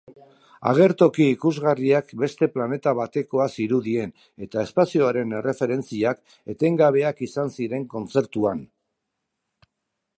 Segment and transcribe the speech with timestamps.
[0.69, 4.15] Agertoki ikusgarriak beste planeta batekoa zirudien
[4.47, 6.23] eta espazioaren erreferentziak
[6.55, 8.65] etengabeak izan ziren kontzertuan.